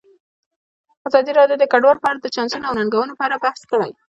[1.07, 3.91] ازادي راډیو د کډوال په اړه د چانسونو او ننګونو په اړه بحث کړی.